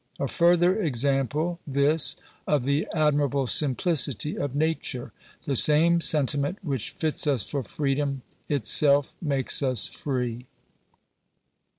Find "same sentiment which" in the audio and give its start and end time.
5.55-6.89